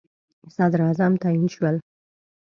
صدراعظم 0.57 1.13
تعیین 1.21 1.47
شول. 1.53 1.75